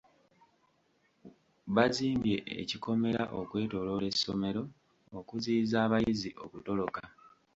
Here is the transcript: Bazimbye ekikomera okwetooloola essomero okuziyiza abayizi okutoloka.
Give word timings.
Bazimbye 1.75 2.35
ekikomera 2.61 3.23
okwetooloola 3.39 4.05
essomero 4.13 4.61
okuziyiza 5.19 5.77
abayizi 5.85 6.29
okutoloka. 6.45 7.03